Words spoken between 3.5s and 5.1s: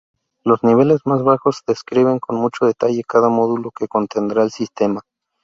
que contendrá el sistema.